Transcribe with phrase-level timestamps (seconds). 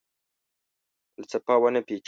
[1.15, 1.99] فلسفه ونه پیچي